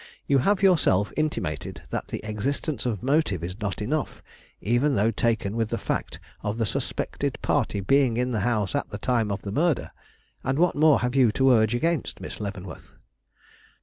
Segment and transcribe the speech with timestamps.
[0.25, 4.23] You have yourself intimated that the existence of motive is not enough,
[4.59, 8.89] even though taken with the fact of the suspected party being in the house at
[8.89, 9.91] the time of the murder;
[10.43, 12.95] and what more have you to urge against Miss Leavenworth?"